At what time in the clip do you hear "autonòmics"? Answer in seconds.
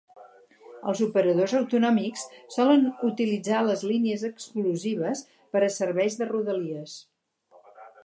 1.59-2.23